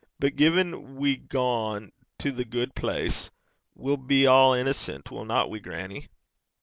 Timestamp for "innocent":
4.53-5.11